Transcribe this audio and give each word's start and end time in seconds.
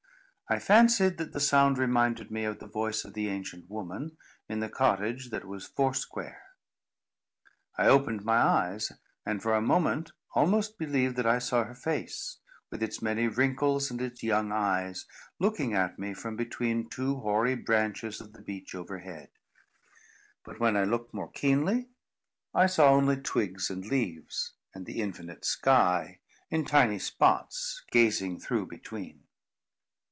I 0.49 0.59
fancied 0.59 1.17
that 1.17 1.31
the 1.31 1.39
sound 1.39 1.77
reminded 1.77 2.29
me 2.29 2.43
of 2.43 2.59
the 2.59 2.67
voice 2.67 3.05
of 3.05 3.13
the 3.13 3.29
ancient 3.29 3.69
woman, 3.69 4.17
in 4.49 4.59
the 4.59 4.67
cottage 4.67 5.29
that 5.29 5.45
was 5.45 5.65
four 5.65 5.93
square. 5.93 6.41
I 7.77 7.87
opened 7.87 8.25
my 8.25 8.35
eyes, 8.35 8.91
and, 9.25 9.41
for 9.41 9.53
a 9.53 9.61
moment, 9.61 10.11
almost 10.35 10.77
believed 10.77 11.15
that 11.15 11.25
I 11.25 11.39
saw 11.39 11.63
her 11.63 11.73
face, 11.73 12.39
with 12.69 12.83
its 12.83 13.01
many 13.01 13.29
wrinkles 13.29 13.89
and 13.89 14.01
its 14.01 14.23
young 14.23 14.51
eyes, 14.51 15.05
looking 15.39 15.73
at 15.73 15.97
me 15.97 16.13
from 16.13 16.35
between 16.35 16.89
two 16.89 17.21
hoary 17.21 17.55
branches 17.55 18.19
of 18.19 18.33
the 18.33 18.41
beech 18.41 18.75
overhead. 18.75 19.29
But 20.43 20.59
when 20.59 20.75
I 20.75 20.83
looked 20.83 21.13
more 21.13 21.31
keenly, 21.31 21.87
I 22.53 22.65
saw 22.67 22.89
only 22.89 23.15
twigs 23.15 23.69
and 23.69 23.85
leaves, 23.85 24.51
and 24.73 24.85
the 24.85 24.99
infinite 25.01 25.45
sky, 25.45 26.19
in 26.49 26.65
tiny 26.65 26.99
spots, 26.99 27.85
gazing 27.89 28.37
through 28.41 28.65
between. 28.67 29.23